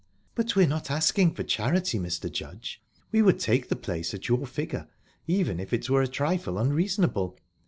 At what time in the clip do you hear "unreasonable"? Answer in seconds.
6.57-7.37